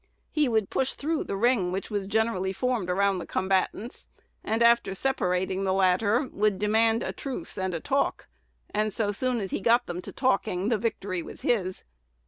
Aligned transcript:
He 0.31 0.49
would 0.49 0.71
push 0.71 0.95
through 0.95 1.25
the 1.25 1.35
"ring" 1.35 1.71
which 1.71 1.91
was 1.91 2.07
generally 2.07 2.51
formed 2.53 2.89
around 2.89 3.19
the 3.19 3.25
combatants, 3.27 4.07
and, 4.43 4.63
after 4.63 4.95
separating 4.95 5.63
the 5.63 5.73
latter, 5.75 6.27
would 6.33 6.57
demand 6.57 7.03
a 7.03 7.13
truce 7.13 7.55
and 7.55 7.75
"a 7.75 7.79
talk;" 7.79 8.27
and 8.71 8.91
so 8.91 9.11
soon 9.11 9.39
as 9.39 9.51
he 9.51 9.59
got 9.59 9.85
them 9.85 10.01
to 10.01 10.11
talking, 10.11 10.69
the 10.69 10.79
victory 10.79 11.21
was 11.21 11.41
his. 11.41 11.83